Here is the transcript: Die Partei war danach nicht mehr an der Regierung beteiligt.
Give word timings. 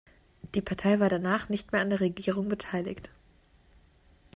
Die 0.55 0.61
Partei 0.63 0.99
war 0.99 1.09
danach 1.09 1.47
nicht 1.47 1.71
mehr 1.71 1.81
an 1.81 1.91
der 1.91 1.99
Regierung 1.99 2.49
beteiligt. 2.49 3.11